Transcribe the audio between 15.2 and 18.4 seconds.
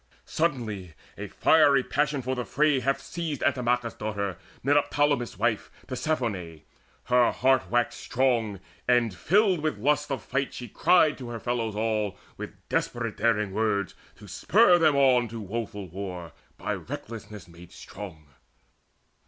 To woeful war, by recklessness made strong.